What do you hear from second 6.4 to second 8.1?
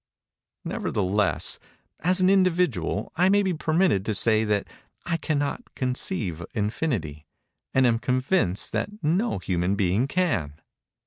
Infinity, and am